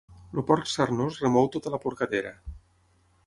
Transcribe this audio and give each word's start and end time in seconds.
El 0.33 0.39
porc 0.45 0.69
sarnós 0.71 1.19
remou 1.25 1.49
tota 1.55 1.73
la 1.75 1.79
porcatera. 1.85 2.31